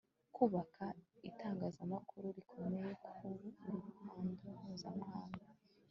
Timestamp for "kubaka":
0.35-0.85